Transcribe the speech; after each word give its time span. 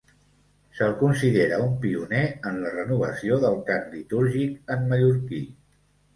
Se'l 0.77 0.95
considera 1.01 1.59
un 1.65 1.75
pioner 1.83 2.21
en 2.53 2.57
la 2.63 2.73
renovació 2.77 3.39
del 3.45 3.59
cant 3.69 3.87
litúrgic 3.93 4.75
en 4.79 4.91
mallorquí. 4.95 5.45